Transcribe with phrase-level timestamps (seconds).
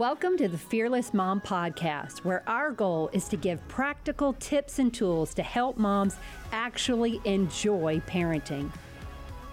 [0.00, 4.94] Welcome to the Fearless Mom Podcast, where our goal is to give practical tips and
[4.94, 6.16] tools to help moms
[6.52, 8.70] actually enjoy parenting.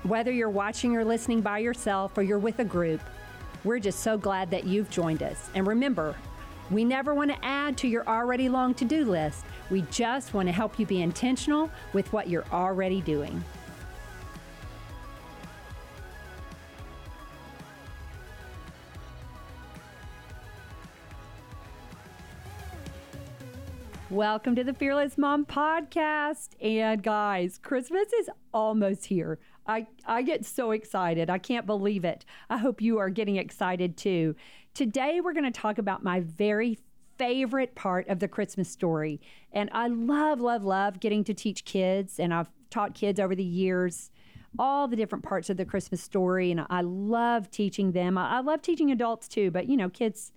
[0.04, 3.02] Whether you're watching or listening by yourself or you're with a group,
[3.66, 5.50] we're just so glad that you've joined us.
[5.54, 6.16] And remember,
[6.72, 9.44] we never want to add to your already long to do list.
[9.70, 13.44] We just want to help you be intentional with what you're already doing.
[24.10, 26.52] Welcome to the Fearless Mom podcast.
[26.62, 29.38] And guys, Christmas is almost here.
[29.66, 31.30] I, I get so excited.
[31.30, 32.24] I can't believe it.
[32.50, 34.34] I hope you are getting excited too.
[34.74, 36.80] Today, we're going to talk about my very
[37.18, 39.20] favorite part of the Christmas story.
[39.52, 42.18] And I love, love, love getting to teach kids.
[42.18, 44.10] And I've taught kids over the years
[44.58, 46.50] all the different parts of the Christmas story.
[46.50, 48.18] And I love teaching them.
[48.18, 50.32] I, I love teaching adults too, but you know, kids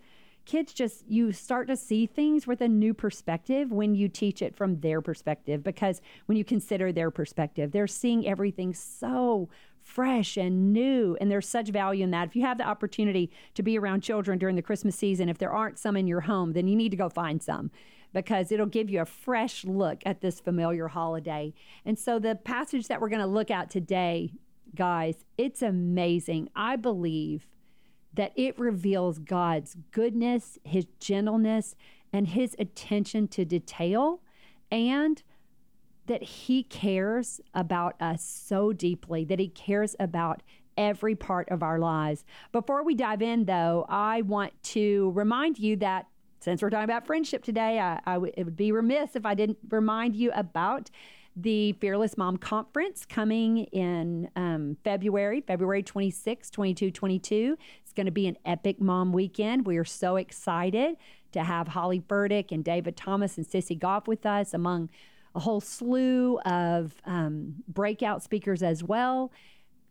[0.50, 4.56] kids just you start to see things with a new perspective when you teach it
[4.56, 9.48] from their perspective because when you consider their perspective they're seeing everything so
[9.80, 12.26] fresh and new and there's such value in that.
[12.26, 15.52] If you have the opportunity to be around children during the christmas season if there
[15.52, 17.70] aren't some in your home then you need to go find some
[18.12, 21.54] because it'll give you a fresh look at this familiar holiday.
[21.84, 24.32] And so the passage that we're going to look at today
[24.74, 26.48] guys it's amazing.
[26.56, 27.46] I believe
[28.14, 31.74] that it reveals God's goodness, his gentleness,
[32.12, 34.20] and his attention to detail,
[34.70, 35.22] and
[36.06, 40.42] that he cares about us so deeply, that he cares about
[40.76, 42.24] every part of our lives.
[42.52, 46.06] Before we dive in, though, I want to remind you that
[46.40, 49.34] since we're talking about friendship today, I, I w- it would be remiss if I
[49.34, 50.90] didn't remind you about
[51.36, 57.56] the Fearless Mom Conference coming in um, February, February 26, 22, 22.
[57.90, 59.66] It's going to be an epic mom weekend.
[59.66, 60.96] We are so excited
[61.32, 64.90] to have Holly Burdick and David Thomas and Sissy Goff with us, among
[65.34, 69.32] a whole slew of um, breakout speakers as well.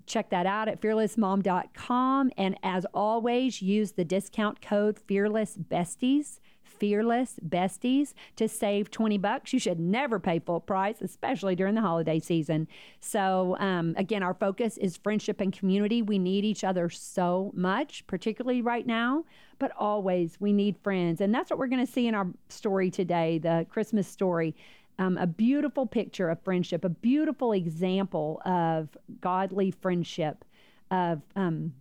[0.06, 2.32] Check that out at fearlessmom.com.
[2.38, 6.40] And as always, use the discount code Fearless Besties
[6.80, 9.54] Fearless Besties to save 20 bucks.
[9.54, 12.68] You should never pay full price, especially during the holiday season.
[13.00, 16.02] So, um, again, our focus is friendship and community.
[16.02, 19.26] We need each other so much, particularly right now,
[19.60, 21.22] but always we need friends.
[21.22, 24.56] And that's what we're going to see in our story today, the Christmas story.
[24.98, 28.90] Um, a beautiful picture of friendship, a beautiful example of
[29.22, 30.44] godly friendship,
[30.92, 31.74] of um,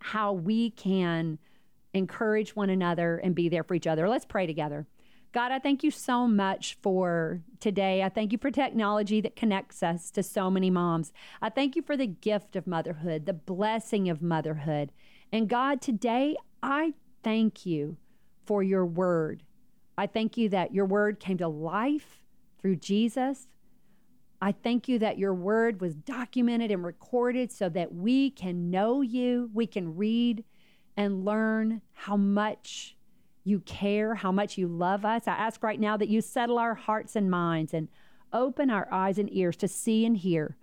[0.00, 1.38] how we can
[1.96, 4.08] encourage one another, and be there for each other.
[4.08, 4.86] Let's pray together.
[5.32, 8.02] God, I thank you so much for today.
[8.02, 11.12] I thank you for technology that connects us to so many moms.
[11.42, 14.92] I thank you for the gift of motherhood, the blessing of motherhood.
[15.30, 17.98] And God, today I thank you
[18.46, 19.42] for your word.
[19.98, 22.22] I thank you that your word came to life
[22.58, 23.48] through Jesus.
[24.40, 29.02] I thank you that your word was documented and recorded so that we can know
[29.02, 30.44] you, we can read
[30.96, 32.96] and learn how much
[33.44, 35.28] you care, how much you love us.
[35.28, 37.88] I ask right now that you settle our hearts and minds and
[38.32, 40.56] open our eyes and ears to see and hear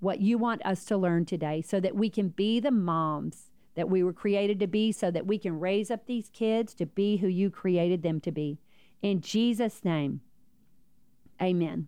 [0.00, 3.88] what you want us to learn today so that we can be the moms that
[3.88, 7.18] we were created to be, so that we can raise up these kids to be
[7.18, 8.58] who you created them to be.
[9.02, 10.20] In Jesus' name,
[11.40, 11.86] amen.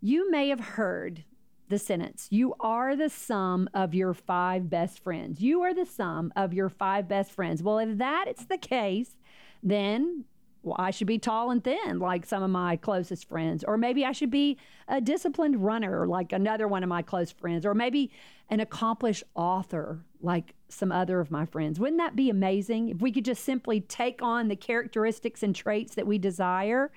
[0.00, 1.24] You may have heard
[1.68, 5.40] the sentence You are the sum of your five best friends.
[5.40, 7.62] You are the sum of your five best friends.
[7.62, 9.16] Well, if that is the case,
[9.62, 10.24] then
[10.64, 13.64] well, I should be tall and thin like some of my closest friends.
[13.64, 14.56] Or maybe I should be
[14.88, 17.66] a disciplined runner like another one of my close friends.
[17.66, 18.10] Or maybe
[18.48, 21.78] an accomplished author like some other of my friends.
[21.78, 25.94] Wouldn't that be amazing if we could just simply take on the characteristics and traits
[25.96, 26.90] that we desire?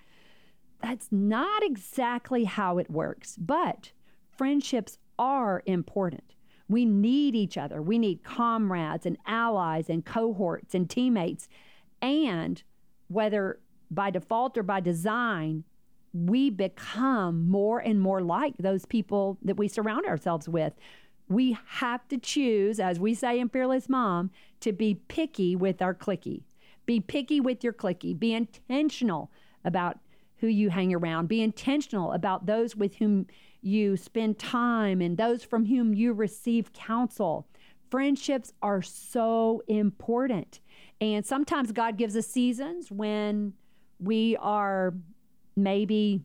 [0.81, 3.35] That's not exactly how it works.
[3.37, 3.91] But
[4.37, 6.33] friendships are important.
[6.69, 7.81] We need each other.
[7.81, 11.47] We need comrades and allies and cohorts and teammates.
[12.01, 12.61] And
[13.07, 15.63] whether by default or by design,
[16.13, 20.73] we become more and more like those people that we surround ourselves with.
[21.29, 24.31] We have to choose, as we say in Fearless Mom,
[24.61, 26.43] to be picky with our clicky.
[26.85, 28.17] Be picky with your clicky.
[28.17, 29.31] Be intentional
[29.63, 29.99] about
[30.39, 31.27] who you hang around.
[31.27, 33.27] Be intentional about those with whom
[33.61, 37.47] you spend time and those from whom you receive counsel.
[37.89, 40.59] Friendships are so important.
[41.01, 43.53] And sometimes God gives us seasons when
[43.99, 44.93] we are
[45.55, 46.21] maybe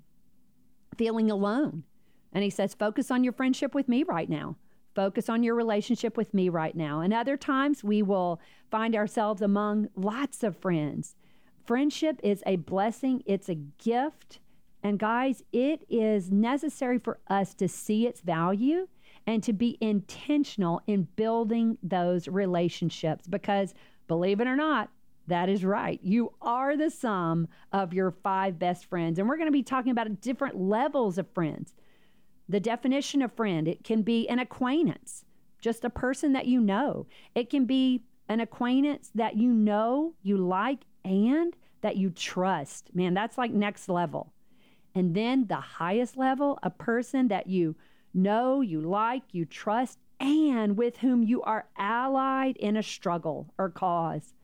[0.97, 1.85] feeling alone.
[2.32, 4.56] And He says, focus on your friendship with me right now.
[4.94, 7.00] Focus on your relationship with me right now.
[7.00, 11.17] And other times we will find ourselves among lots of friends.
[11.64, 14.41] Friendship is a blessing, it's a gift.
[14.82, 18.88] And guys, it is necessary for us to see its value
[19.26, 23.75] and to be intentional in building those relationships because
[24.09, 24.91] believe it or not,
[25.29, 26.00] that is right.
[26.03, 29.19] You are the sum of your five best friends.
[29.19, 31.75] And we're going to be talking about different levels of friends.
[32.49, 35.25] The definition of friend, it can be an acquaintance,
[35.61, 37.06] just a person that you know.
[37.37, 42.94] It can be an acquaintance that you know, you like, and that you trust.
[42.94, 44.32] Man, that's like next level.
[44.94, 47.76] And then the highest level, a person that you
[48.14, 53.70] know, you like, you trust, and with whom you are allied in a struggle or
[53.70, 54.34] cause.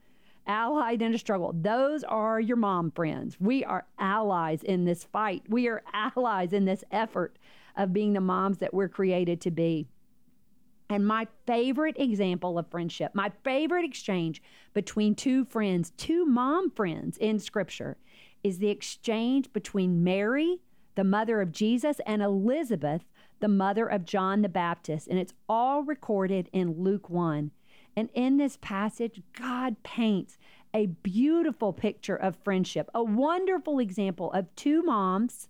[0.47, 1.53] Allied in a struggle.
[1.55, 3.37] Those are your mom friends.
[3.39, 5.43] We are allies in this fight.
[5.47, 7.37] We are allies in this effort
[7.77, 9.87] of being the moms that we're created to be.
[10.89, 14.41] And my favorite example of friendship, my favorite exchange
[14.73, 17.97] between two friends, two mom friends in scripture,
[18.43, 20.61] is the exchange between Mary,
[20.95, 23.03] the mother of Jesus, and Elizabeth,
[23.39, 25.07] the mother of John the Baptist.
[25.07, 27.51] And it's all recorded in Luke 1.
[27.95, 30.37] And in this passage, God paints
[30.73, 35.49] a beautiful picture of friendship, a wonderful example of two moms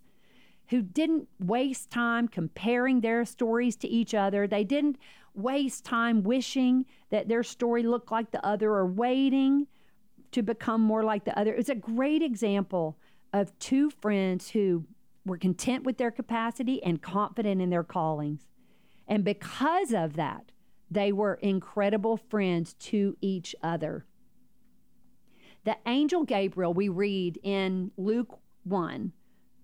[0.68, 4.46] who didn't waste time comparing their stories to each other.
[4.46, 4.98] They didn't
[5.34, 9.66] waste time wishing that their story looked like the other or waiting
[10.32, 11.54] to become more like the other.
[11.54, 12.98] It's a great example
[13.32, 14.84] of two friends who
[15.24, 18.46] were content with their capacity and confident in their callings.
[19.06, 20.52] And because of that,
[20.90, 24.06] they were incredible friends to each other.
[25.64, 29.12] The angel Gabriel, we read in Luke 1,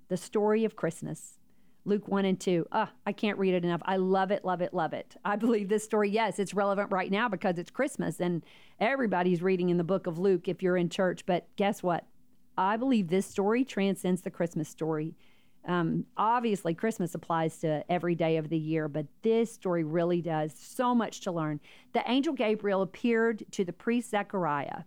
[0.09, 1.39] the story of Christmas.
[1.87, 2.67] Luke 1 and 2.
[2.73, 3.81] Ah, I can't read it enough.
[3.85, 5.17] I love it, love it, love it.
[5.25, 8.43] I believe this story, yes, it's relevant right now because it's Christmas and
[8.81, 11.25] everybody's reading in the book of Luke if you're in church.
[11.25, 12.05] But guess what?
[12.59, 15.15] I believe this story transcends the Christmas story.
[15.67, 20.55] Um, obviously, Christmas applies to every day of the year, but this story really does.
[20.55, 21.61] So much to learn.
[21.93, 24.82] The angel Gabriel appeared to the priest Zechariah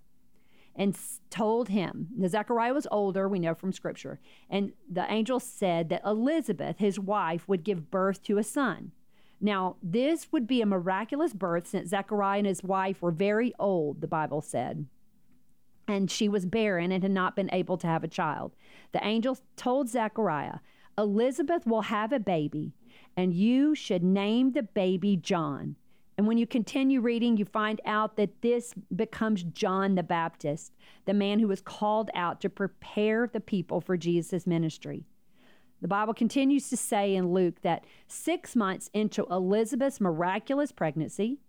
[0.79, 0.97] and
[1.29, 6.01] told him, now Zechariah was older, we know from scripture, and the angel said that
[6.03, 8.93] Elizabeth, his wife, would give birth to a son.
[9.39, 14.01] Now, this would be a miraculous birth since Zechariah and his wife were very old,
[14.01, 14.87] the Bible said
[15.89, 18.55] and she was barren and had not been able to have a child.
[18.91, 20.59] The angel told Zechariah,
[20.97, 22.73] Elizabeth will have a baby,
[23.17, 25.77] and you should name the baby John.
[26.19, 30.73] And when you continue reading, you find out that this becomes John the Baptist,
[31.05, 35.05] the man who was called out to prepare the people for Jesus' ministry.
[35.81, 41.39] The Bible continues to say in Luke that six months into Elizabeth's miraculous pregnancy,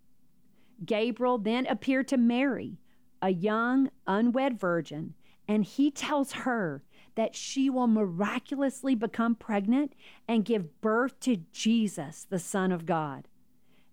[0.87, 2.79] Gabriel then appeared to Mary
[3.21, 5.15] a young, unwed virgin,
[5.49, 6.85] and he tells her
[7.17, 9.95] that she will miraculously become pregnant
[10.29, 13.27] and give birth to Jesus, the Son of God.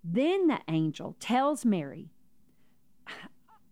[0.03, 2.09] Then the angel tells Mary,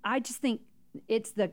[0.04, 0.62] I just think
[1.08, 1.52] it's the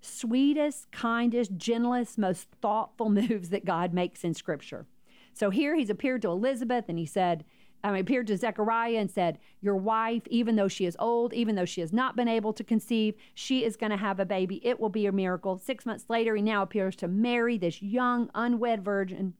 [0.00, 4.86] sweetest, kindest, gentlest, most thoughtful moves that God makes in Scripture.
[5.32, 7.44] So here he's appeared to Elizabeth and he said,
[7.84, 11.66] um, appeared to Zechariah and said, Your wife, even though she is old, even though
[11.66, 14.66] she has not been able to conceive, she is going to have a baby.
[14.66, 15.58] It will be a miracle.
[15.58, 19.34] Six months later, he now appears to Mary, this young, unwed virgin,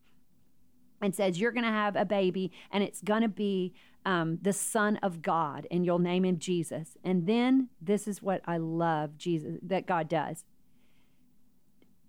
[1.05, 3.73] and says, You're going to have a baby, and it's going to be
[4.05, 6.97] um, the Son of God, and you'll name him Jesus.
[7.03, 10.43] And then this is what I love Jesus that God does.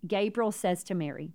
[0.07, 1.33] Gabriel says to Mary,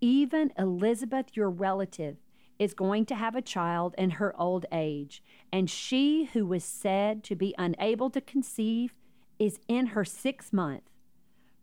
[0.00, 2.16] Even Elizabeth, your relative,
[2.58, 7.24] is going to have a child in her old age, and she who was said
[7.24, 8.94] to be unable to conceive
[9.38, 10.82] is in her sixth month.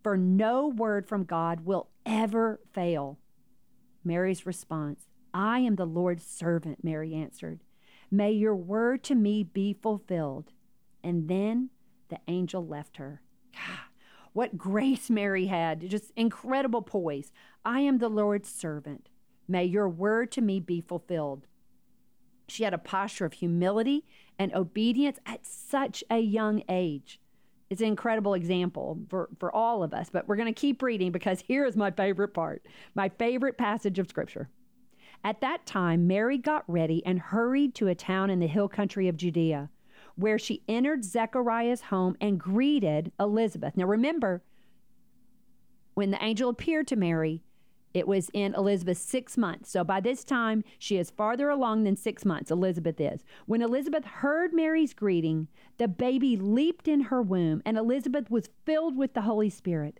[0.03, 3.19] For no word from God will ever fail.
[4.03, 5.06] Mary's response
[5.37, 7.59] I am the Lord's servant, Mary answered.
[8.09, 10.51] May your word to me be fulfilled.
[11.03, 11.69] And then
[12.09, 13.21] the angel left her.
[13.53, 13.91] God,
[14.33, 17.31] what grace Mary had, just incredible poise.
[17.63, 19.09] I am the Lord's servant.
[19.47, 21.45] May your word to me be fulfilled.
[22.47, 24.05] She had a posture of humility
[24.39, 27.21] and obedience at such a young age.
[27.69, 31.11] It's an incredible example for, for all of us, but we're going to keep reading
[31.11, 32.65] because here is my favorite part,
[32.95, 34.49] my favorite passage of Scripture.
[35.23, 39.07] At that time, Mary got ready and hurried to a town in the hill country
[39.07, 39.69] of Judea,
[40.15, 43.75] where she entered Zechariah's home and greeted Elizabeth.
[43.75, 44.41] Now remember,
[45.95, 47.43] when the angel appeared to Mary,
[47.97, 49.71] It was in Elizabeth's six months.
[49.71, 53.23] So by this time, she is farther along than six months, Elizabeth is.
[53.47, 55.47] When Elizabeth heard Mary's greeting,
[55.79, 59.99] the baby leaped in her womb, and Elizabeth was filled with the Holy Spirit.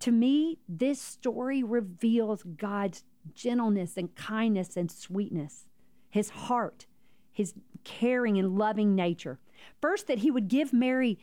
[0.00, 5.66] To me, this story reveals God's gentleness and kindness and sweetness,
[6.10, 6.86] his heart,
[7.32, 9.38] his caring and loving nature.
[9.80, 11.18] First, that he would give Mary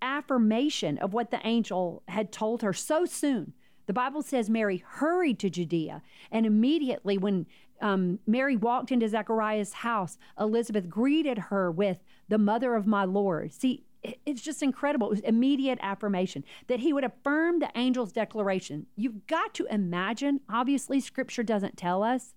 [0.00, 3.52] affirmation of what the angel had told her so soon.
[3.86, 7.46] The Bible says Mary hurried to Judea, and immediately when
[7.80, 13.52] um, Mary walked into Zechariah's house, Elizabeth greeted her with the mother of my Lord.
[13.52, 15.08] See, it's just incredible.
[15.08, 18.86] It was immediate affirmation that he would affirm the angel's declaration.
[18.96, 22.34] You've got to imagine, obviously, scripture doesn't tell us,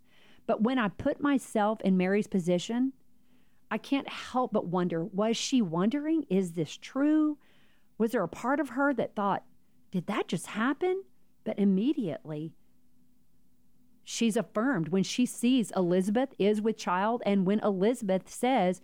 [0.47, 2.93] but when I put myself in Mary's position,
[3.69, 7.37] I can't help but wonder was she wondering, is this true?
[7.97, 9.43] Was there a part of her that thought,
[9.91, 11.03] did that just happen?
[11.43, 12.53] But immediately,
[14.03, 18.81] she's affirmed when she sees Elizabeth is with child, and when Elizabeth says,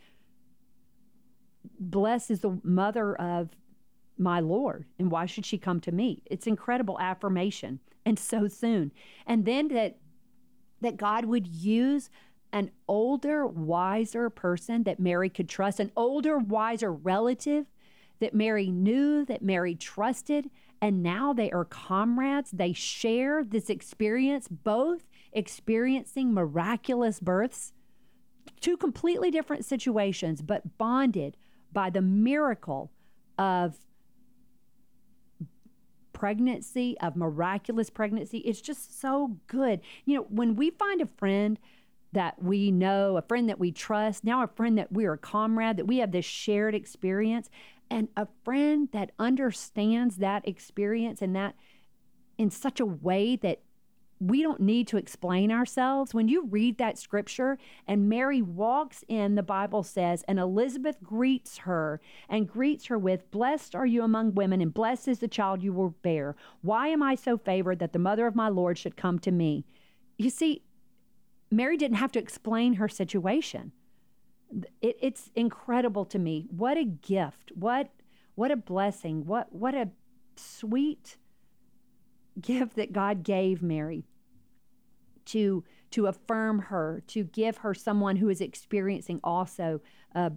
[1.78, 3.50] Blessed is the mother of
[4.16, 6.22] my Lord, and why should she come to me?
[6.26, 8.92] It's incredible affirmation, and so soon.
[9.26, 9.98] And then that
[10.80, 12.08] that God would use
[12.52, 17.66] an older, wiser person that Mary could trust, an older, wiser relative
[18.20, 22.50] that Mary knew, that Mary trusted, and now they are comrades.
[22.50, 27.72] They share this experience, both experiencing miraculous births,
[28.60, 31.36] two completely different situations, but bonded
[31.72, 32.90] by the miracle
[33.38, 33.76] of
[36.12, 38.38] pregnancy, of miraculous pregnancy.
[38.38, 39.80] It's just so good.
[40.04, 41.58] You know, when we find a friend
[42.12, 45.18] that we know, a friend that we trust, now a friend that we are a
[45.18, 47.50] comrade, that we have this shared experience,
[47.90, 51.54] and a friend that understands that experience and that
[52.36, 53.60] in such a way that
[54.20, 56.12] we don't need to explain ourselves.
[56.12, 61.58] When you read that scripture and Mary walks in, the Bible says, and Elizabeth greets
[61.58, 65.62] her and greets her with, Blessed are you among women, and blessed is the child
[65.62, 66.34] you will bear.
[66.62, 69.64] Why am I so favored that the mother of my Lord should come to me?
[70.16, 70.62] You see,
[71.50, 73.72] Mary didn't have to explain her situation.
[74.80, 76.46] It, it's incredible to me.
[76.50, 77.52] What a gift.
[77.54, 77.90] What
[78.34, 79.26] what a blessing.
[79.26, 79.90] What what a
[80.36, 81.16] sweet
[82.40, 84.04] gift that God gave Mary
[85.26, 89.80] to to affirm her, to give her someone who is experiencing also
[90.14, 90.30] a,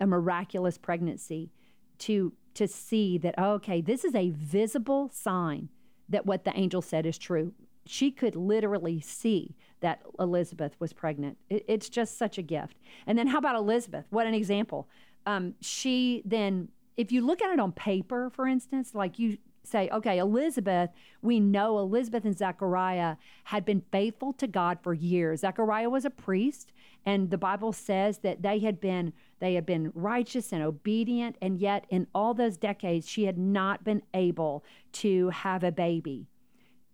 [0.00, 1.50] a miraculous pregnancy,
[1.98, 5.68] to to see that okay, this is a visible sign
[6.08, 7.52] that what the angel said is true.
[7.86, 11.36] She could literally see that Elizabeth was pregnant.
[11.50, 12.78] It, it's just such a gift.
[13.06, 14.06] And then how about Elizabeth?
[14.10, 14.88] What an example.
[15.26, 19.88] Um, she then, if you look at it on paper, for instance, like you say,
[19.90, 20.90] okay, Elizabeth,
[21.22, 25.40] we know Elizabeth and Zechariah had been faithful to God for years.
[25.40, 26.72] Zechariah was a priest,
[27.06, 31.58] and the Bible says that they had been they had been righteous and obedient, and
[31.58, 36.28] yet in all those decades she had not been able to have a baby.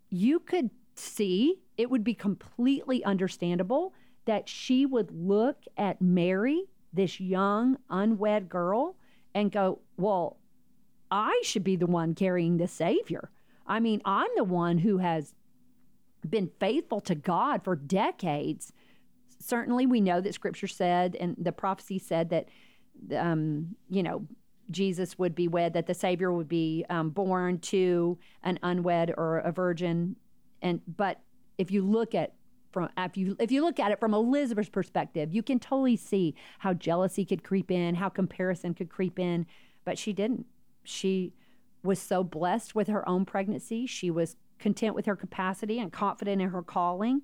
[0.08, 7.20] You could see it would be completely understandable that she would look at Mary, this
[7.20, 8.96] young unwed girl,
[9.34, 10.39] and go, "Well,
[11.11, 13.31] I should be the one carrying the Savior.
[13.67, 15.35] I mean, I'm the one who has
[16.29, 18.73] been faithful to God for decades.
[19.38, 22.49] Certainly, we know that Scripture said, and the prophecy said that,
[23.17, 24.26] um, you know,
[24.71, 29.38] Jesus would be wed, that the Savior would be um, born to an unwed or
[29.38, 30.17] a virgin.
[30.62, 31.21] And but
[31.59, 32.35] if you look at
[32.73, 36.35] from if you if you look at it from Elizabeth's perspective, you can totally see
[36.61, 39.47] how jealousy could creep in, how comparison could creep in,
[39.85, 40.47] but she didn't.
[40.82, 41.34] She
[41.82, 43.87] was so blessed with her own pregnancy.
[43.87, 47.22] She was content with her capacity and confident in her calling.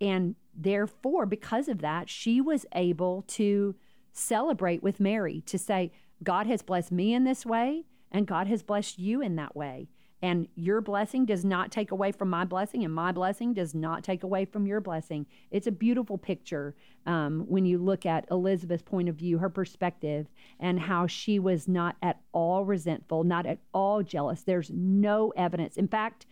[0.00, 3.74] And therefore, because of that, she was able to
[4.12, 5.92] celebrate with Mary to say,
[6.22, 9.88] God has blessed me in this way, and God has blessed you in that way.
[10.22, 14.04] And your blessing does not take away from my blessing, and my blessing does not
[14.04, 15.26] take away from your blessing.
[15.50, 16.74] It's a beautiful picture
[17.06, 20.26] um, when you look at Elizabeth's point of view, her perspective,
[20.58, 24.42] and how she was not at all resentful, not at all jealous.
[24.42, 25.76] There's no evidence.
[25.76, 26.26] In fact,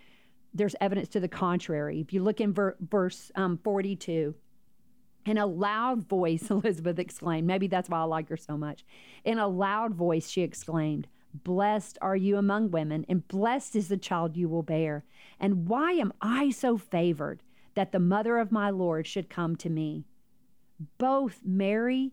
[0.52, 2.00] there's evidence to the contrary.
[2.00, 4.35] If you look in ver- verse um, 42,
[5.25, 8.85] in a loud voice, Elizabeth exclaimed, maybe that's why I like her so much.
[9.25, 13.97] In a loud voice, she exclaimed, Blessed are you among women, and blessed is the
[13.97, 15.04] child you will bear.
[15.38, 17.42] And why am I so favored
[17.75, 20.04] that the mother of my Lord should come to me?
[20.97, 22.12] Both Mary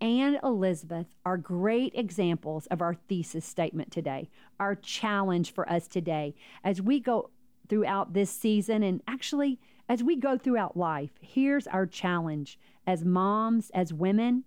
[0.00, 4.28] and Elizabeth are great examples of our thesis statement today,
[4.60, 7.30] our challenge for us today as we go
[7.68, 9.58] throughout this season and actually
[9.88, 11.10] as we go throughout life.
[11.20, 14.44] Here's our challenge as moms, as women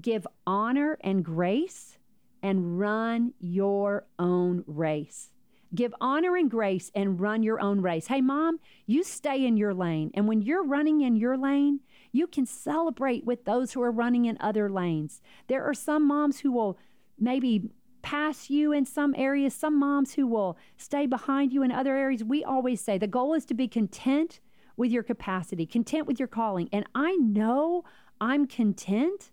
[0.00, 1.98] give honor and grace
[2.42, 5.30] and run your own race.
[5.74, 8.08] Give honor and grace and run your own race.
[8.08, 10.10] Hey, mom, you stay in your lane.
[10.12, 11.80] And when you're running in your lane,
[12.12, 15.22] you can celebrate with those who are running in other lanes.
[15.46, 16.78] There are some moms who will
[17.18, 17.70] maybe
[18.02, 22.22] pass you in some areas, some moms who will stay behind you in other areas.
[22.22, 24.40] We always say the goal is to be content
[24.76, 26.68] with your capacity, content with your calling.
[26.72, 27.84] And I know
[28.20, 29.30] I'm content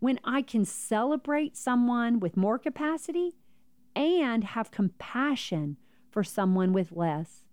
[0.00, 3.36] when I can celebrate someone with more capacity
[3.94, 5.76] and have compassion
[6.10, 7.44] for someone with less.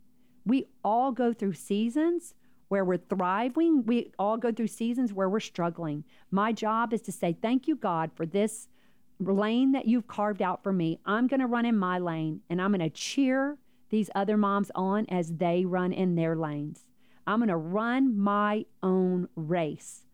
[0.46, 2.34] We all go through seasons
[2.70, 3.86] where we're thriving.
[3.86, 6.04] We all go through seasons where we're struggling.
[6.32, 8.68] My job is to say, Thank you, God, for this
[9.20, 11.00] lane that you've carved out for me.
[11.06, 13.58] I'm going to run in my lane and I'm going to cheer
[13.90, 16.86] these other moms on as they run in their lanes.
[17.26, 20.07] I'm going to run my own race.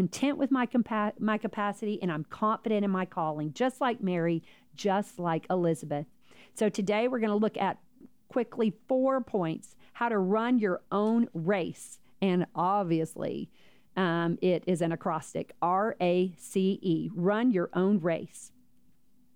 [0.00, 4.42] Content with my, compa- my capacity and I'm confident in my calling, just like Mary,
[4.74, 6.06] just like Elizabeth.
[6.54, 7.76] So today we're going to look at
[8.28, 11.98] quickly four points how to run your own race.
[12.22, 13.50] And obviously,
[13.94, 18.52] um, it is an acrostic R A C E, run your own race.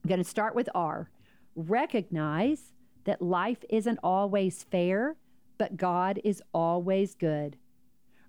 [0.02, 1.10] I'm going to start with R.
[1.54, 2.72] Recognize
[3.04, 5.16] that life isn't always fair,
[5.58, 7.58] but God is always good.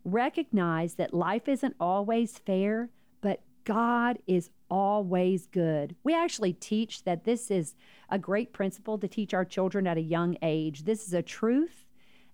[0.06, 2.90] Recognize that life isn't always fair,
[3.22, 5.96] but God is always good.
[6.04, 7.74] We actually teach that this is
[8.10, 10.84] a great principle to teach our children at a young age.
[10.84, 11.86] This is a truth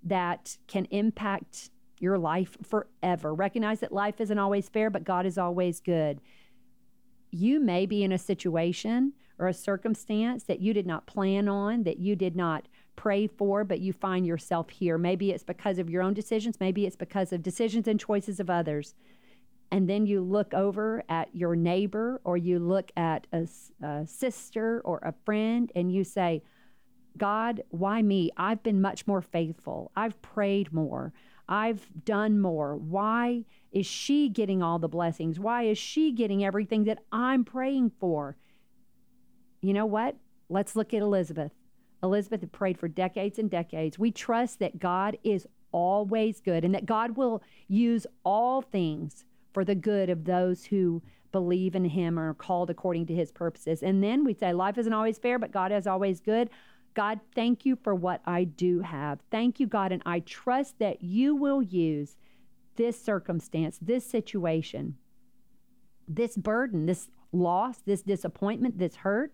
[0.03, 3.33] that can impact your life forever.
[3.33, 6.19] Recognize that life isn't always fair, but God is always good.
[7.29, 11.83] You may be in a situation or a circumstance that you did not plan on,
[11.83, 14.97] that you did not pray for, but you find yourself here.
[14.97, 18.49] Maybe it's because of your own decisions, maybe it's because of decisions and choices of
[18.49, 18.95] others.
[19.71, 23.47] And then you look over at your neighbor or you look at a,
[23.81, 26.43] a sister or a friend and you say,
[27.17, 28.31] God, why me?
[28.35, 29.91] I've been much more faithful.
[29.95, 31.13] I've prayed more.
[31.47, 32.75] I've done more.
[32.75, 35.39] Why is she getting all the blessings?
[35.39, 38.37] Why is she getting everything that I'm praying for?
[39.61, 40.15] You know what?
[40.49, 41.51] Let's look at Elizabeth.
[42.03, 43.99] Elizabeth had prayed for decades and decades.
[43.99, 49.63] We trust that God is always good and that God will use all things for
[49.63, 53.83] the good of those who believe in Him or are called according to His purposes.
[53.83, 56.49] And then we say, Life isn't always fair, but God is always good.
[56.93, 59.19] God, thank you for what I do have.
[59.29, 62.17] Thank you, God, and I trust that you will use
[62.75, 64.97] this circumstance, this situation,
[66.07, 69.33] this burden, this loss, this disappointment, this hurt.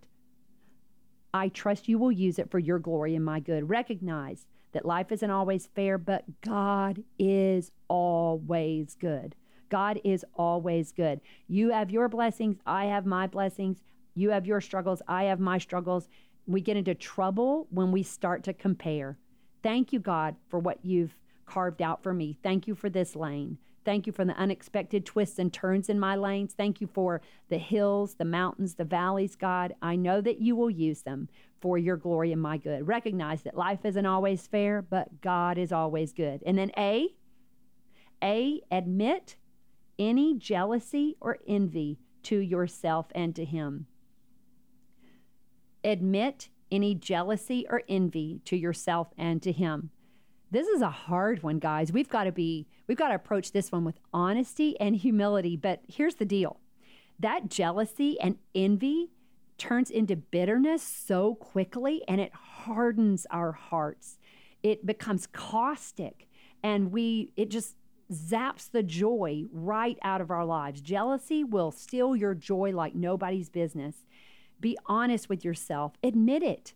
[1.34, 3.70] I trust you will use it for your glory and my good.
[3.70, 9.36] Recognize that life isn't always fair, but God is always good.
[9.70, 11.20] God is always good.
[11.48, 13.84] You have your blessings, I have my blessings.
[14.16, 16.08] You have your struggles, I have my struggles.
[16.48, 19.18] We get into trouble when we start to compare.
[19.62, 22.38] Thank you, God, for what you've carved out for me.
[22.42, 23.58] Thank you for this lane.
[23.88, 26.54] Thank you for the unexpected twists and turns in my lanes.
[26.54, 29.76] Thank you for the hills, the mountains, the valleys, God.
[29.82, 31.30] I know that you will use them
[31.62, 32.86] for your glory and my good.
[32.86, 36.44] Recognize that life isn't always fair, but God is always good.
[36.46, 37.16] And then A,
[38.22, 39.38] A, admit
[39.98, 43.88] any jealousy or envy to yourself and to Him.
[45.86, 49.92] Admit any jealousy or envy to yourself and to Him.
[50.50, 51.92] This is a hard one, guys.
[51.92, 55.58] We've got to be, we've got to approach this one with honesty and humility.
[55.58, 56.60] But here's the deal
[57.20, 59.12] that jealousy and envy
[59.58, 64.20] turns into bitterness so quickly and it hardens our hearts.
[64.64, 66.28] It becomes caustic
[66.64, 67.76] and we, it just
[68.12, 70.80] zaps the joy right out of our lives.
[70.80, 74.06] Jealousy will steal your joy like nobody's business.
[74.60, 76.74] Be honest with yourself, admit it.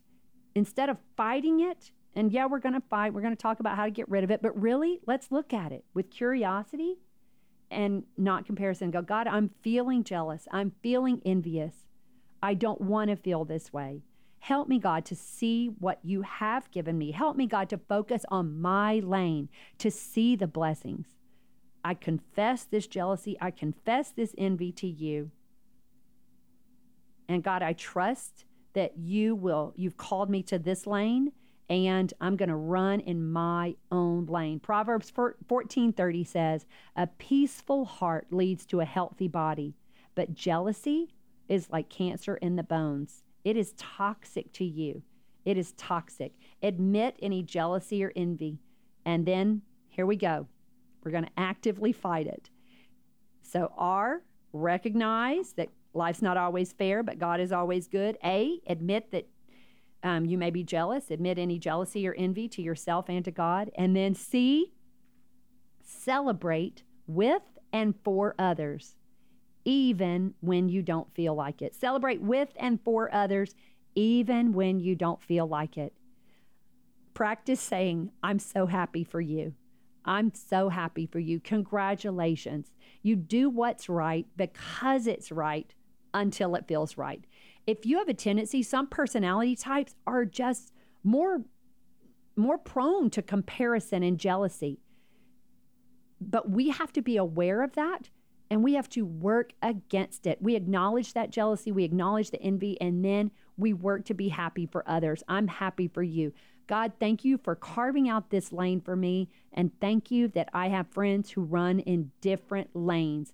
[0.54, 3.76] Instead of fighting it, and yeah, we're going to fight, we're going to talk about
[3.76, 6.98] how to get rid of it, but really, let's look at it with curiosity
[7.70, 8.90] and not comparison.
[8.90, 10.46] Go, God, I'm feeling jealous.
[10.50, 11.74] I'm feeling envious.
[12.42, 14.02] I don't want to feel this way.
[14.40, 17.12] Help me, God, to see what you have given me.
[17.12, 19.48] Help me, God, to focus on my lane,
[19.78, 21.06] to see the blessings.
[21.84, 23.36] I confess this jealousy.
[23.40, 25.30] I confess this envy to you.
[27.28, 28.44] And God, I trust
[28.74, 31.32] that you will, you've called me to this lane
[31.68, 34.60] and I'm going to run in my own lane.
[34.60, 39.74] Proverbs 14:30 says, "A peaceful heart leads to a healthy body,
[40.14, 41.14] but jealousy
[41.48, 43.24] is like cancer in the bones.
[43.44, 45.02] It is toxic to you.
[45.44, 46.34] It is toxic.
[46.62, 48.60] Admit any jealousy or envy,
[49.04, 50.46] and then here we go.
[51.02, 52.48] We're going to actively fight it.
[53.42, 54.22] So R,
[54.52, 58.16] recognize that life's not always fair, but God is always good.
[58.24, 59.28] A, admit that
[60.02, 63.70] um, you may be jealous, admit any jealousy or envy to yourself and to God.
[63.76, 64.72] And then C,
[65.82, 68.96] celebrate with and for others,
[69.64, 71.74] even when you don't feel like it.
[71.74, 73.54] Celebrate with and for others,
[73.94, 75.92] even when you don't feel like it.
[77.14, 79.54] Practice saying, I'm so happy for you.
[80.04, 81.38] I'm so happy for you.
[81.38, 82.72] Congratulations.
[83.02, 85.72] You do what's right because it's right
[86.12, 87.24] until it feels right.
[87.66, 90.72] If you have a tendency, some personality types are just
[91.04, 91.42] more
[92.34, 94.80] more prone to comparison and jealousy.
[96.18, 98.08] But we have to be aware of that
[98.52, 100.40] and we have to work against it.
[100.42, 104.66] We acknowledge that jealousy, we acknowledge the envy, and then we work to be happy
[104.66, 105.22] for others.
[105.26, 106.34] I'm happy for you.
[106.66, 109.30] God, thank you for carving out this lane for me.
[109.54, 113.32] And thank you that I have friends who run in different lanes.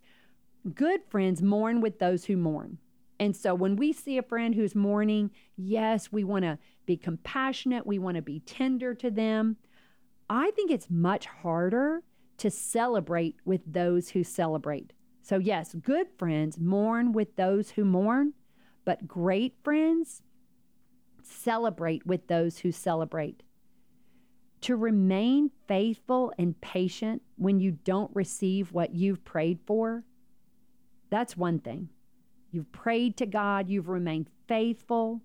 [0.72, 2.78] Good friends mourn with those who mourn.
[3.20, 7.86] And so when we see a friend who's mourning, yes, we want to be compassionate,
[7.86, 9.56] we want to be tender to them.
[10.30, 12.02] I think it's much harder
[12.38, 14.92] to celebrate with those who celebrate.
[15.22, 18.34] So, yes, good friends mourn with those who mourn,
[18.84, 20.22] but great friends
[21.22, 23.42] celebrate with those who celebrate.
[24.62, 30.04] To remain faithful and patient when you don't receive what you've prayed for,
[31.10, 31.90] that's one thing.
[32.50, 35.22] You've prayed to God, you've remained faithful.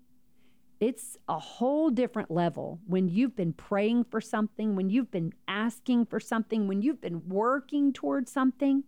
[0.80, 6.06] It's a whole different level when you've been praying for something, when you've been asking
[6.06, 8.84] for something, when you've been working towards something.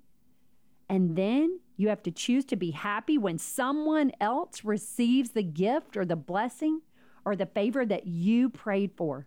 [0.88, 5.96] And then you have to choose to be happy when someone else receives the gift
[5.96, 6.82] or the blessing
[7.24, 9.26] or the favor that you prayed for.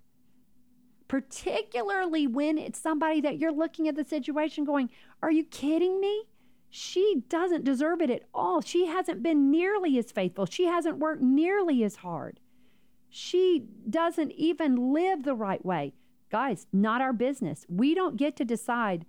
[1.07, 4.89] Particularly when it's somebody that you're looking at the situation going,
[5.23, 6.25] Are you kidding me?
[6.69, 8.61] She doesn't deserve it at all.
[8.61, 10.45] She hasn't been nearly as faithful.
[10.45, 12.39] She hasn't worked nearly as hard.
[13.09, 15.93] She doesn't even live the right way.
[16.29, 17.65] Guys, not our business.
[17.67, 19.05] We don't get to decide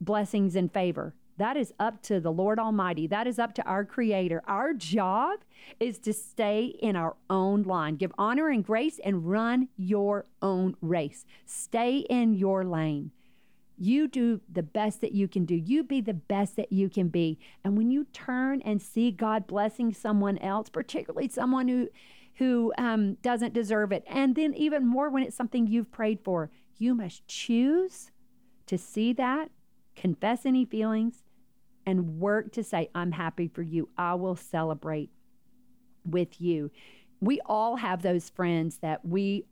[0.00, 1.14] blessings and favor.
[1.36, 3.06] That is up to the Lord Almighty.
[3.06, 4.42] That is up to our Creator.
[4.46, 5.40] Our job
[5.80, 10.76] is to stay in our own line, give honor and grace, and run your own
[10.80, 11.24] race.
[11.44, 13.10] Stay in your lane.
[13.82, 15.56] You do the best that you can do.
[15.56, 17.40] You be the best that you can be.
[17.64, 21.88] And when you turn and see God blessing someone else, particularly someone who
[22.36, 26.48] who um, doesn't deserve it, and then even more when it's something you've prayed for,
[26.78, 28.12] you must choose
[28.66, 29.50] to see that,
[29.96, 31.24] confess any feelings,
[31.84, 33.88] and work to say, I'm happy for you.
[33.98, 35.10] I will celebrate
[36.04, 36.70] with you.
[37.20, 39.44] We all have those friends that we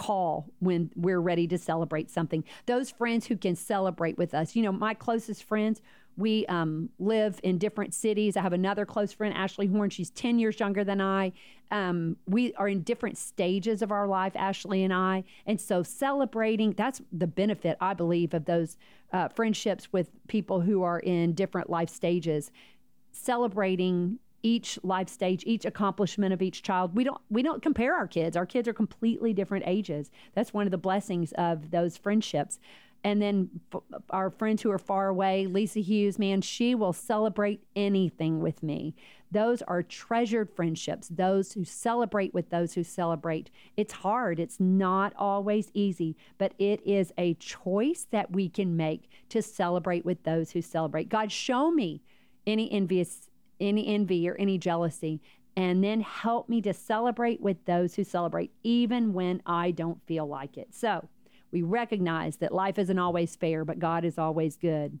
[0.00, 2.42] call when we're ready to celebrate something.
[2.64, 4.56] Those friends who can celebrate with us.
[4.56, 5.82] You know, my closest friends,
[6.16, 8.34] we um, live in different cities.
[8.34, 9.90] I have another close friend, Ashley Horn.
[9.90, 11.32] She's 10 years younger than I.
[11.70, 15.22] Um, we are in different stages of our life, Ashley and I.
[15.44, 18.78] And so celebrating, that's the benefit, I believe, of those
[19.12, 22.50] uh, friendships with people who are in different life stages.
[23.12, 26.94] Celebrating each life stage, each accomplishment of each child.
[26.94, 28.36] We don't we don't compare our kids.
[28.36, 30.10] Our kids are completely different ages.
[30.34, 32.58] That's one of the blessings of those friendships.
[33.02, 37.62] And then f- our friends who are far away, Lisa Hughes, man, she will celebrate
[37.74, 38.94] anything with me.
[39.32, 43.48] Those are treasured friendships, those who celebrate with those who celebrate.
[43.76, 49.08] It's hard, it's not always easy, but it is a choice that we can make
[49.30, 51.08] to celebrate with those who celebrate.
[51.08, 52.02] God, show me
[52.46, 53.29] any envious
[53.60, 55.20] any envy or any jealousy.
[55.56, 60.26] And then help me to celebrate with those who celebrate, even when I don't feel
[60.26, 60.74] like it.
[60.74, 61.08] So
[61.50, 64.98] we recognize that life isn't always fair, but God is always good.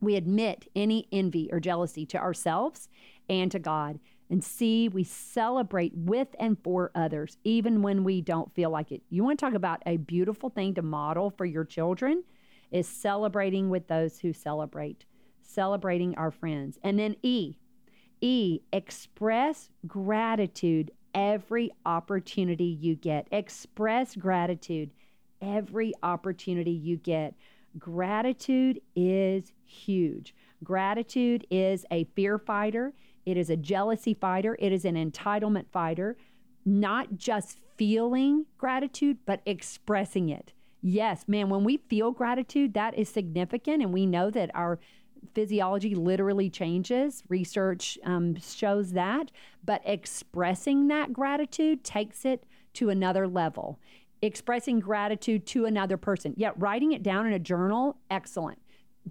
[0.00, 2.88] We admit any envy or jealousy to ourselves
[3.28, 4.00] and to God.
[4.30, 9.02] And see, we celebrate with and for others, even when we don't feel like it.
[9.10, 12.24] You want to talk about a beautiful thing to model for your children?
[12.70, 15.04] Is celebrating with those who celebrate
[15.50, 16.78] celebrating our friends.
[16.82, 17.56] And then E,
[18.20, 23.26] E, express gratitude every opportunity you get.
[23.30, 24.90] Express gratitude
[25.40, 27.34] every opportunity you get.
[27.78, 30.34] Gratitude is huge.
[30.62, 32.92] Gratitude is a fear fighter,
[33.24, 36.16] it is a jealousy fighter, it is an entitlement fighter.
[36.66, 40.52] Not just feeling gratitude, but expressing it.
[40.82, 44.78] Yes, man, when we feel gratitude, that is significant, and we know that our
[45.34, 47.22] physiology literally changes.
[47.28, 49.30] Research um, shows that.
[49.64, 53.78] But expressing that gratitude takes it to another level.
[54.22, 56.34] Expressing gratitude to another person.
[56.36, 58.58] Yeah, writing it down in a journal, excellent.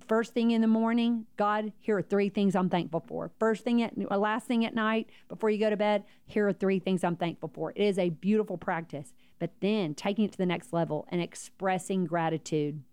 [0.07, 3.31] First thing in the morning, God, here are three things I'm thankful for.
[3.39, 6.53] First thing at uh, last thing at night, before you go to bed, here are
[6.53, 7.71] three things I'm thankful for.
[7.71, 9.13] It is a beautiful practice.
[9.39, 12.83] But then taking it to the next level and expressing gratitude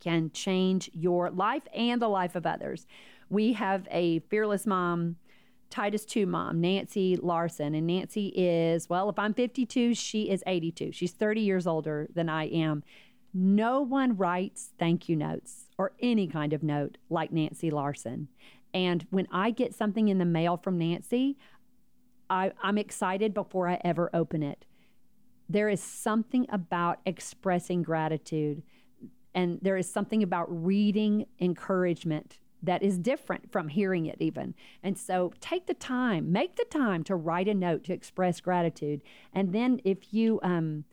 [0.00, 2.86] can change your life and the life of others.
[3.28, 5.16] We have a fearless mom,
[5.70, 7.74] Titus 2 mom, Nancy Larson.
[7.74, 10.92] And Nancy is, well, if I'm 52, she is 82.
[10.92, 12.82] She's 30 years older than I am.
[13.32, 18.28] No one writes thank you notes or any kind of note like Nancy Larson.
[18.74, 21.36] And when I get something in the mail from Nancy,
[22.28, 24.64] I, am excited before I ever open it.
[25.48, 28.62] There is something about expressing gratitude
[29.34, 34.54] and there is something about reading encouragement that is different from hearing it, even.
[34.82, 39.00] And so take the time, make the time to write a note to express gratitude.
[39.32, 40.84] And then if you, um,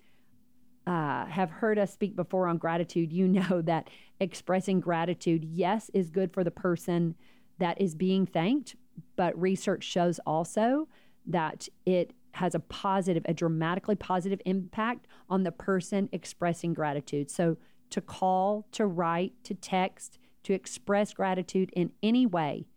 [0.86, 6.10] uh, have heard us speak before on gratitude, you know that expressing gratitude, yes, is
[6.10, 7.16] good for the person
[7.60, 8.76] that is being thanked,
[9.16, 10.88] but research shows also
[11.26, 17.30] that it has a positive, a dramatically positive impact on the person expressing gratitude.
[17.30, 17.58] So
[17.90, 22.68] to call, to write, to text, to express gratitude in any way,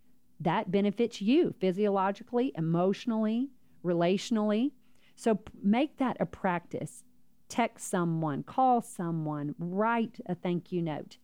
[0.41, 3.51] that benefits you physiologically, emotionally,
[3.85, 4.73] relationally.
[5.17, 7.05] So make that a practice.
[7.49, 11.19] Text someone, call someone, write a thank you note.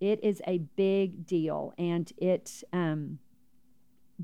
[0.00, 3.18] It is a big deal and it um,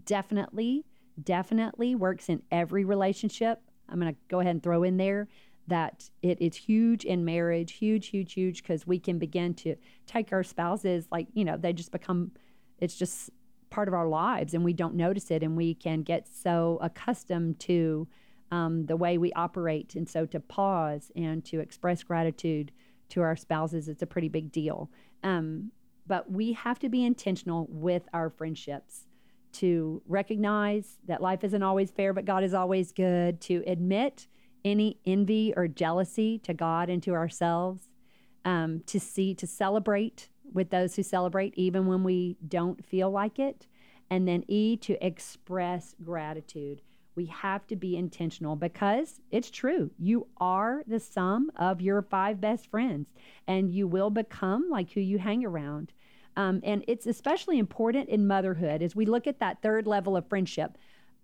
[0.04, 0.84] definitely,
[1.22, 3.60] definitely works in every relationship.
[3.88, 5.28] I'm going to go ahead and throw in there
[5.68, 9.76] that it is huge in marriage, huge, huge, huge, because we can begin to
[10.06, 12.32] take our spouses like, you know, they just become,
[12.78, 13.30] it's just
[13.70, 15.42] part of our lives and we don't notice it.
[15.42, 18.08] And we can get so accustomed to
[18.50, 19.94] um, the way we operate.
[19.94, 22.72] And so to pause and to express gratitude
[23.10, 24.90] to our spouses, it's a pretty big deal.
[25.22, 25.70] Um,
[26.06, 29.06] but we have to be intentional with our friendships
[29.50, 34.26] to recognize that life isn't always fair, but God is always good, to admit
[34.68, 37.88] any envy or jealousy to God and to ourselves,
[38.44, 43.38] um, to see, to celebrate with those who celebrate, even when we don't feel like
[43.38, 43.66] it.
[44.10, 46.80] And then E, to express gratitude.
[47.14, 49.90] We have to be intentional because it's true.
[49.98, 53.12] You are the sum of your five best friends,
[53.46, 55.92] and you will become like who you hang around.
[56.36, 60.28] Um, and it's especially important in motherhood as we look at that third level of
[60.28, 60.78] friendship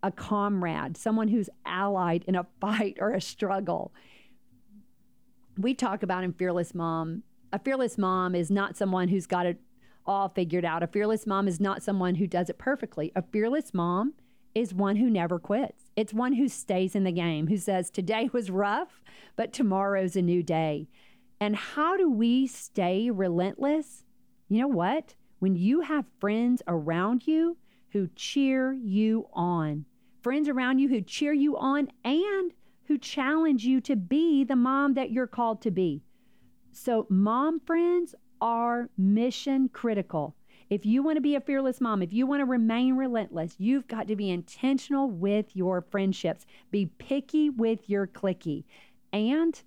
[0.05, 3.93] a comrade, someone who's allied in a fight or a struggle.
[5.57, 7.23] We talk about in Fearless Mom,
[7.55, 9.61] a fearless mom is not someone who's got it
[10.05, 10.83] all figured out.
[10.83, 13.13] A fearless mom is not someone who does it perfectly.
[13.15, 14.15] A fearless mom
[14.57, 15.85] is one who never quits.
[15.95, 19.05] It's one who stays in the game, who says, Today was rough,
[19.37, 20.89] but tomorrow's a new day.
[21.41, 24.03] And how do we stay relentless?
[24.49, 25.15] You know what?
[25.39, 27.57] When you have friends around you
[27.91, 29.85] who cheer you on,
[30.25, 32.53] friends around you who cheer you on and
[32.87, 36.03] who challenge you to be the mom that you're called to be.
[36.73, 40.35] So, mom friends are mission critical.
[40.71, 43.87] If you want to be a fearless mom, if you want to remain relentless, you've
[43.87, 46.47] got to be intentional with your friendships.
[46.71, 48.65] Be picky with your clicky.
[49.13, 49.63] And,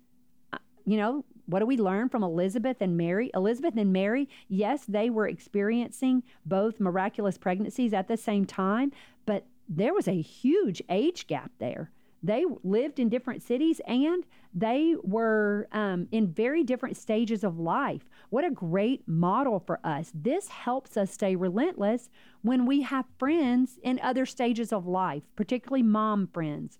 [0.52, 3.30] uh, you know, what do we learn from Elizabeth and Mary?
[3.32, 8.92] Elizabeth and Mary, yes, they were experiencing both miraculous pregnancies at the same time,
[9.24, 11.90] but there was a huge age gap there.
[12.22, 18.08] They lived in different cities and they were um, in very different stages of life.
[18.30, 20.10] What a great model for us.
[20.14, 22.10] This helps us stay relentless
[22.42, 26.78] when we have friends in other stages of life, particularly mom friends.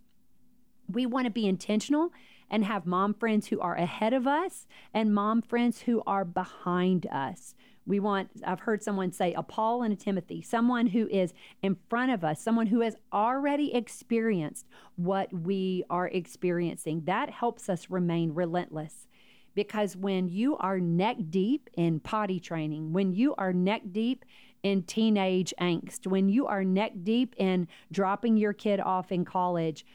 [0.91, 2.13] We want to be intentional
[2.51, 7.07] and have mom friends who are ahead of us and mom friends who are behind
[7.07, 7.55] us.
[7.89, 11.77] We want, I've heard someone say, a Paul and a Timothy, someone who is in
[11.89, 17.03] front of us, someone who has already experienced what we are experiencing.
[17.07, 19.09] That helps us remain relentless.
[19.55, 24.25] Because when you are neck deep in potty training, when you are neck deep
[24.63, 29.87] in teenage angst, when you are neck deep in dropping your kid off in college,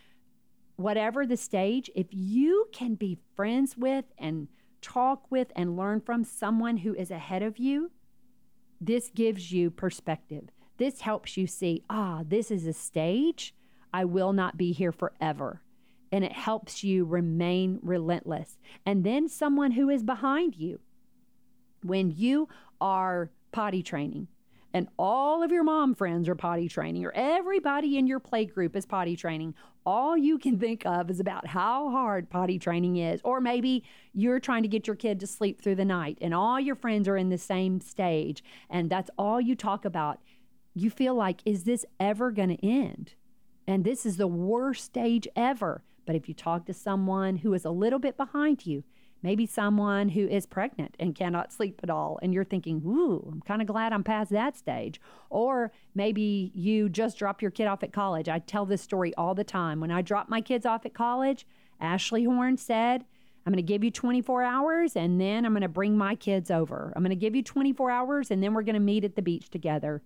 [0.77, 4.47] whatever the stage, if you can be friends with and
[4.84, 7.89] talk with and learn from someone who is ahead of you,
[8.80, 10.50] this gives you perspective.
[10.78, 13.56] This helps you see, ah, this is a stage.
[13.93, 15.62] I will not be here forever.
[16.12, 18.60] And it helps you remain relentless.
[18.86, 20.80] And then someone who is behind you,
[21.82, 24.28] when you are potty training,
[24.73, 28.75] and all of your mom friends are potty training, or everybody in your play group
[28.75, 29.53] is potty training,
[29.86, 33.21] all you can think of is about how hard potty training is.
[33.23, 33.83] Or maybe
[34.13, 37.07] you're trying to get your kid to sleep through the night, and all your friends
[37.07, 40.19] are in the same stage, and that's all you talk about.
[40.73, 43.13] You feel like, is this ever going to end?
[43.67, 45.83] And this is the worst stage ever.
[46.05, 48.83] But if you talk to someone who is a little bit behind you,
[49.23, 53.41] maybe someone who is pregnant and cannot sleep at all, and you're thinking, ooh, I'm
[53.41, 55.01] kind of glad I'm past that stage.
[55.29, 58.29] Or maybe you just drop your kid off at college.
[58.29, 59.79] I tell this story all the time.
[59.79, 61.47] When I dropped my kids off at college,
[61.79, 63.05] Ashley Horn said,
[63.45, 66.49] I'm going to give you 24 hours and then I'm going to bring my kids
[66.49, 66.93] over.
[66.95, 69.21] I'm going to give you 24 hours and then we're going to meet at the
[69.21, 70.01] beach together.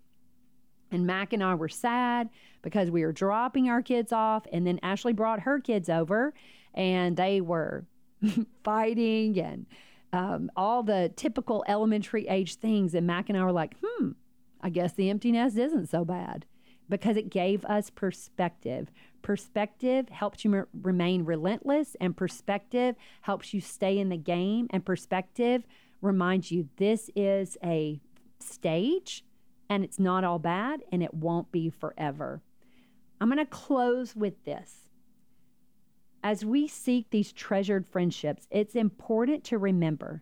[0.90, 2.30] And Mac and I were sad
[2.64, 4.48] because we were dropping our kids off.
[4.52, 6.34] And then Ashley brought her kids over
[6.74, 7.86] and they were
[8.64, 9.66] fighting and
[10.14, 12.94] um, all the typical elementary age things.
[12.94, 14.12] And Mac and I were like, hmm,
[14.62, 16.46] I guess the empty nest isn't so bad
[16.90, 18.92] because it gave us perspective.
[19.22, 24.68] Perspective helps you m- remain relentless, and perspective helps you stay in the game.
[24.70, 25.66] And perspective
[26.02, 28.00] reminds you this is a
[28.40, 29.26] stage
[29.70, 32.42] and it's not all bad and it won't be forever.
[33.20, 34.87] I'm going to close with this
[36.28, 40.22] as we seek these treasured friendships, it's important to remember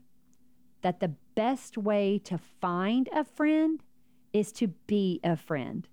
[0.83, 3.81] that the best way to find a friend
[4.31, 5.87] is to be a friend.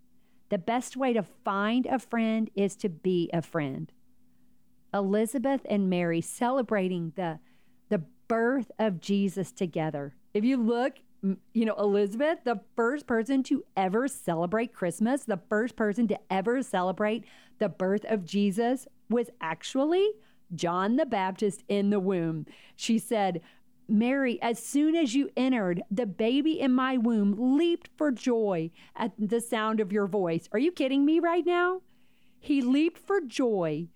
[0.51, 3.90] The best way to find a friend is to be a friend.
[4.92, 7.38] Elizabeth and Mary celebrating the,
[7.88, 10.14] the birth of Jesus together.
[10.35, 15.76] If you look, you know, Elizabeth, the first person to ever celebrate Christmas, the first
[15.76, 17.24] person to ever celebrate
[17.58, 20.11] the birth of Jesus was actually
[20.54, 22.46] John the Baptist in the womb.
[22.74, 23.40] She said,
[23.88, 29.12] Mary, as soon as you entered, the baby in my womb leaped for joy at
[29.18, 30.48] the sound of your voice.
[30.52, 31.82] Are you kidding me right now?
[32.38, 33.88] He leaped for joy,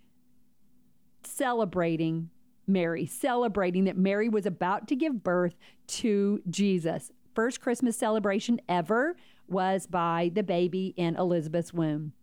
[1.23, 2.29] celebrating
[2.67, 5.55] Mary, celebrating that Mary was about to give birth
[5.87, 7.11] to Jesus.
[7.33, 9.15] First Christmas celebration ever
[9.47, 12.13] was by the baby in Elizabeth's womb.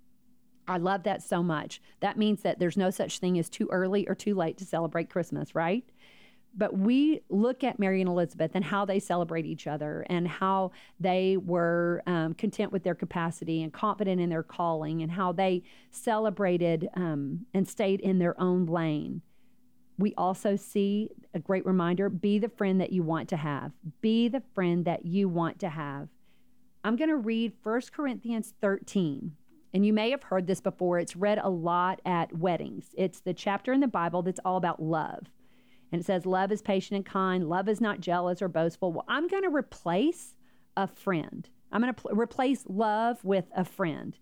[0.66, 1.80] I love that so much.
[2.00, 5.10] That means that there's no such thing as too early or too late to celebrate
[5.10, 5.84] Christmas, right?
[6.56, 10.70] But we look at Mary and Elizabeth and how they celebrate each other and how
[11.00, 15.64] they were um, content with their capacity and confident in their calling and how they
[15.90, 19.22] celebrated um, and stayed in their own lane.
[19.98, 23.72] We also see a great reminder be the friend that you want to have.
[24.00, 26.08] Be the friend that you want to have.
[26.82, 29.32] I'm going to read 1 Corinthians 13
[29.74, 31.00] and you may have heard this before.
[31.00, 32.94] It's read a lot at weddings.
[32.96, 35.26] It's the chapter in the Bible that's all about love.
[35.90, 37.48] And it says, Love is patient and kind.
[37.48, 38.92] Love is not jealous or boastful.
[38.92, 40.36] Well, I'm going to replace
[40.76, 41.48] a friend.
[41.72, 44.16] I'm going to pl- replace love with a friend.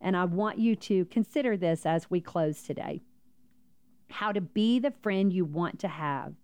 [0.00, 3.02] And I want you to consider this as we close today
[4.10, 6.34] how to be the friend you want to have.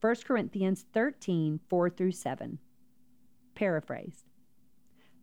[0.00, 2.58] 1 Corinthians 13, 4 through 7.
[3.54, 4.24] Paraphrased.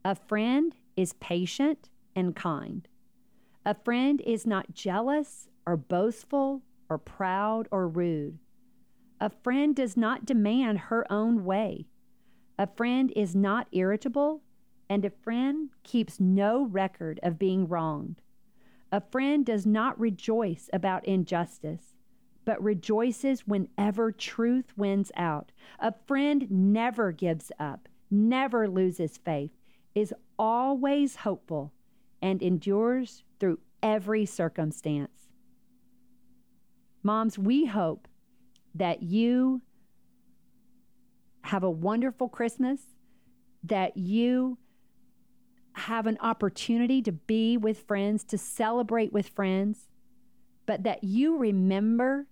[0.06, 2.88] A friend is patient and kind.
[3.66, 8.40] A friend is not jealous or boastful or proud or rude.
[9.20, 11.88] A friend does not demand her own way.
[12.60, 14.42] A friend is not irritable,
[14.90, 18.22] and a friend keeps no record of being wronged.
[18.92, 21.96] A friend does not rejoice about injustice,
[22.46, 25.52] but rejoices whenever truth wins out.
[25.80, 29.52] A friend never gives up, never loses faith,
[29.94, 31.74] is always hopeful
[32.22, 35.30] and endures through every circumstance.
[37.04, 38.08] Moms, we hope
[38.74, 39.62] that you
[41.42, 42.82] have a wonderful Christmas,
[43.64, 44.58] that you
[45.78, 49.88] have an opportunity to be with friends, to celebrate with friends,
[50.66, 52.28] but that you remember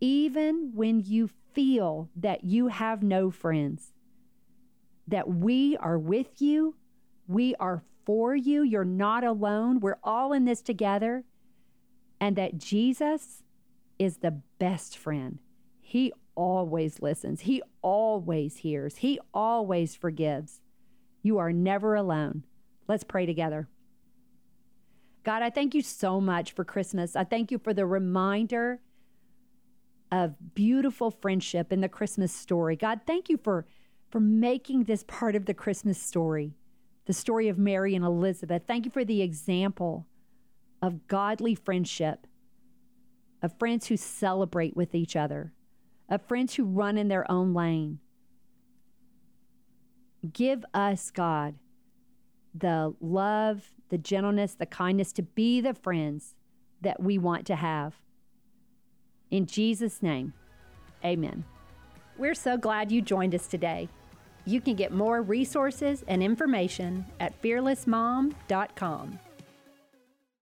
[0.00, 3.92] even when you feel that you have no friends,
[5.06, 6.76] that we are with you
[7.28, 8.62] we are for you.
[8.62, 9.80] You're not alone.
[9.80, 11.24] We're all in this together.
[12.20, 13.44] And that Jesus
[13.98, 15.38] is the best friend.
[15.80, 20.60] He always listens, He always hears, He always forgives.
[21.22, 22.44] You are never alone.
[22.88, 23.68] Let's pray together.
[25.24, 27.14] God, I thank you so much for Christmas.
[27.14, 28.80] I thank you for the reminder
[30.10, 32.76] of beautiful friendship in the Christmas story.
[32.76, 33.66] God, thank you for
[34.10, 36.54] for making this part of the Christmas story,
[37.04, 38.62] the story of Mary and Elizabeth.
[38.66, 40.06] Thank you for the example
[40.80, 42.26] of godly friendship,
[43.42, 45.52] of friends who celebrate with each other,
[46.08, 47.98] of friends who run in their own lane.
[50.32, 51.56] Give us, God,
[52.54, 56.34] the love, the gentleness, the kindness to be the friends
[56.80, 57.96] that we want to have.
[59.30, 60.32] In Jesus' name,
[61.04, 61.44] amen.
[62.16, 63.88] We're so glad you joined us today.
[64.44, 69.18] You can get more resources and information at fearlessmom.com.